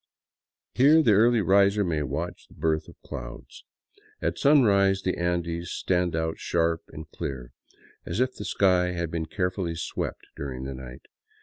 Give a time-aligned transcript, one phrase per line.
[0.73, 3.65] Here the early riser may watch the birth of clouds.
[4.19, 7.51] At sunrise the Andes stand out sharp and clear,
[8.03, 11.03] as if the sky had been carefully swept during the night.